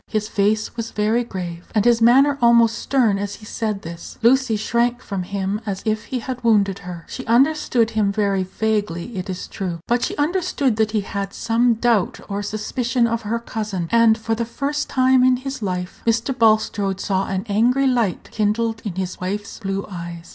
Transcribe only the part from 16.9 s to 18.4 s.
saw an angry light